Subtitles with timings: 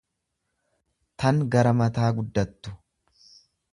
[1.23, 2.77] tan gara mataa guddattu.